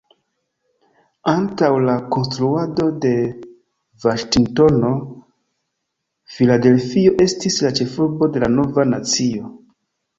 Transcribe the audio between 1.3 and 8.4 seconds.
Antaŭ la konstruado de Vaŝingtono, Filadelfio estis la ĉefurbo